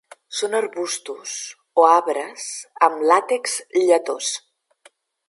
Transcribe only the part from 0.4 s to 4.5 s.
arbustos o arbres amb làtex lletós.